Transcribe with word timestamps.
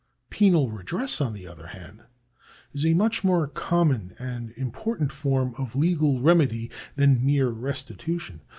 Penal 0.31 0.71
redress, 0.71 1.21
on 1.21 1.31
the 1.33 1.45
other 1.45 1.67
hand, 1.67 2.01
is 2.73 2.83
a 2.87 2.95
much 2.95 3.23
more 3.23 3.45
common 3.45 4.15
and 4.17 4.49
important 4.57 5.11
form 5.11 5.53
of 5.59 5.75
legal 5.75 6.19
remedy 6.21 6.71
than 6.95 7.23
mere 7.23 7.49
restitution. 7.49 8.41